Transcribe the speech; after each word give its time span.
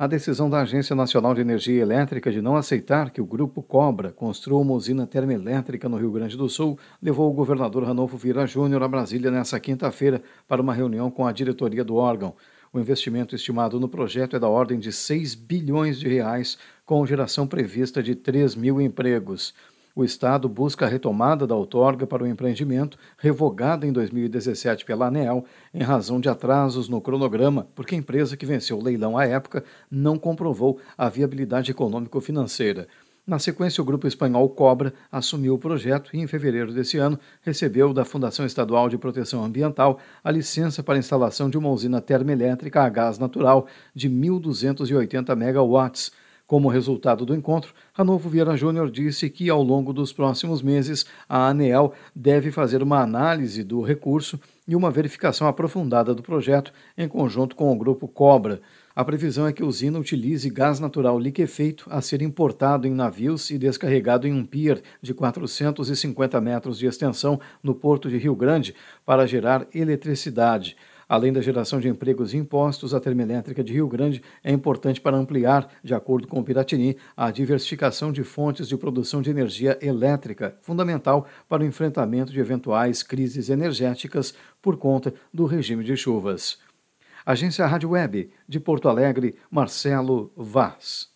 A 0.00 0.06
decisão 0.06 0.48
da 0.48 0.62
Agência 0.62 0.96
Nacional 0.96 1.34
de 1.34 1.42
Energia 1.42 1.82
Elétrica 1.82 2.32
de 2.32 2.40
não 2.40 2.56
aceitar 2.56 3.10
que 3.10 3.20
o 3.20 3.26
Grupo 3.26 3.62
Cobra 3.62 4.10
construa 4.10 4.58
uma 4.58 4.72
usina 4.72 5.06
termoelétrica 5.06 5.90
no 5.90 5.98
Rio 5.98 6.10
Grande 6.10 6.38
do 6.38 6.48
Sul 6.48 6.78
levou 7.02 7.30
o 7.30 7.34
governador 7.34 7.84
Ranolfo 7.84 8.16
Vieira 8.16 8.46
Júnior 8.46 8.82
a 8.82 8.88
Brasília 8.88 9.30
nesta 9.30 9.60
quinta-feira 9.60 10.22
para 10.48 10.62
uma 10.62 10.72
reunião 10.72 11.10
com 11.10 11.26
a 11.26 11.32
diretoria 11.32 11.84
do 11.84 11.96
órgão. 11.96 12.34
O 12.72 12.80
investimento 12.80 13.34
estimado 13.34 13.78
no 13.78 13.90
projeto 13.90 14.36
é 14.36 14.38
da 14.38 14.48
ordem 14.48 14.78
de 14.78 14.90
6 14.90 15.34
bilhões 15.34 16.00
de 16.00 16.08
reais, 16.08 16.56
com 16.86 17.04
geração 17.04 17.46
prevista 17.46 18.02
de 18.02 18.14
3 18.14 18.54
mil 18.54 18.80
empregos. 18.80 19.52
O 20.00 20.04
Estado 20.04 20.48
busca 20.48 20.86
a 20.86 20.88
retomada 20.88 21.46
da 21.46 21.54
outorga 21.54 22.06
para 22.06 22.24
o 22.24 22.26
empreendimento, 22.26 22.96
revogada 23.18 23.86
em 23.86 23.92
2017 23.92 24.82
pela 24.82 25.08
ANEEL, 25.08 25.44
em 25.74 25.82
razão 25.82 26.18
de 26.18 26.26
atrasos 26.26 26.88
no 26.88 27.02
cronograma, 27.02 27.68
porque 27.74 27.94
a 27.94 27.98
empresa 27.98 28.34
que 28.34 28.46
venceu 28.46 28.78
o 28.78 28.82
leilão 28.82 29.18
à 29.18 29.26
época 29.26 29.62
não 29.90 30.16
comprovou 30.16 30.80
a 30.96 31.10
viabilidade 31.10 31.70
econômico-financeira. 31.70 32.88
Na 33.26 33.38
sequência, 33.38 33.82
o 33.82 33.84
grupo 33.84 34.06
espanhol 34.06 34.48
Cobra 34.48 34.94
assumiu 35.12 35.52
o 35.52 35.58
projeto 35.58 36.16
e, 36.16 36.18
em 36.18 36.26
fevereiro 36.26 36.72
desse 36.72 36.96
ano, 36.96 37.20
recebeu 37.42 37.92
da 37.92 38.02
Fundação 38.02 38.46
Estadual 38.46 38.88
de 38.88 38.96
Proteção 38.96 39.44
Ambiental 39.44 39.98
a 40.24 40.30
licença 40.30 40.82
para 40.82 40.94
a 40.94 40.98
instalação 40.98 41.50
de 41.50 41.58
uma 41.58 41.68
usina 41.68 42.00
termoelétrica 42.00 42.82
a 42.82 42.88
gás 42.88 43.18
natural 43.18 43.66
de 43.94 44.08
1.280 44.08 45.36
megawatts 45.36 46.10
como 46.50 46.68
resultado 46.68 47.24
do 47.24 47.32
encontro, 47.32 47.72
Ranolfo 47.92 48.28
Vieira 48.28 48.56
Júnior 48.56 48.90
disse 48.90 49.30
que, 49.30 49.48
ao 49.48 49.62
longo 49.62 49.92
dos 49.92 50.12
próximos 50.12 50.60
meses, 50.60 51.06
a 51.28 51.46
ANEEL 51.46 51.92
deve 52.12 52.50
fazer 52.50 52.82
uma 52.82 53.00
análise 53.00 53.62
do 53.62 53.80
recurso 53.82 54.36
e 54.66 54.74
uma 54.74 54.90
verificação 54.90 55.46
aprofundada 55.46 56.12
do 56.12 56.24
projeto 56.24 56.72
em 56.98 57.06
conjunto 57.06 57.54
com 57.54 57.70
o 57.70 57.76
grupo 57.76 58.08
Cobra. 58.08 58.60
A 58.96 59.04
previsão 59.04 59.46
é 59.46 59.52
que 59.52 59.62
a 59.62 59.64
usina 59.64 60.00
utilize 60.00 60.50
gás 60.50 60.80
natural 60.80 61.20
liquefeito 61.20 61.86
a 61.88 62.00
ser 62.00 62.20
importado 62.20 62.84
em 62.84 62.90
navios 62.92 63.48
e 63.52 63.56
descarregado 63.56 64.26
em 64.26 64.32
um 64.32 64.44
pier 64.44 64.82
de 65.00 65.14
450 65.14 66.40
metros 66.40 66.80
de 66.80 66.86
extensão 66.86 67.38
no 67.62 67.76
porto 67.76 68.08
de 68.08 68.18
Rio 68.18 68.34
Grande 68.34 68.74
para 69.06 69.24
gerar 69.24 69.68
eletricidade. 69.72 70.76
Além 71.10 71.32
da 71.32 71.40
geração 71.40 71.80
de 71.80 71.88
empregos 71.88 72.32
e 72.32 72.36
impostos, 72.36 72.94
a 72.94 73.00
termoelétrica 73.00 73.64
de 73.64 73.72
Rio 73.72 73.88
Grande 73.88 74.22
é 74.44 74.52
importante 74.52 75.00
para 75.00 75.16
ampliar, 75.16 75.68
de 75.82 75.92
acordo 75.92 76.28
com 76.28 76.38
o 76.38 76.44
Piratini, 76.44 76.96
a 77.16 77.32
diversificação 77.32 78.12
de 78.12 78.22
fontes 78.22 78.68
de 78.68 78.76
produção 78.76 79.20
de 79.20 79.28
energia 79.28 79.76
elétrica, 79.82 80.56
fundamental 80.62 81.26
para 81.48 81.64
o 81.64 81.66
enfrentamento 81.66 82.32
de 82.32 82.38
eventuais 82.38 83.02
crises 83.02 83.50
energéticas 83.50 84.32
por 84.62 84.76
conta 84.76 85.12
do 85.34 85.46
regime 85.46 85.82
de 85.82 85.96
chuvas. 85.96 86.60
Agência 87.26 87.66
Rádio 87.66 87.90
Web, 87.90 88.30
de 88.48 88.60
Porto 88.60 88.88
Alegre, 88.88 89.34
Marcelo 89.50 90.32
Vaz. 90.36 91.08